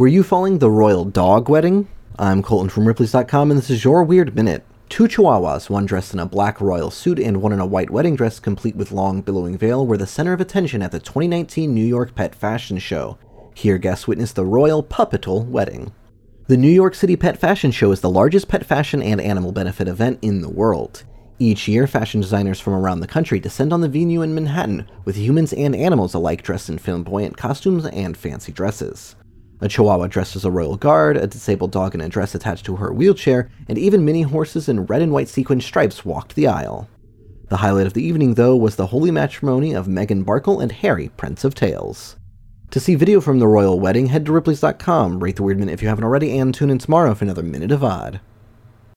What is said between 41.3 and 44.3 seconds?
of Tails. To see video from the royal wedding, head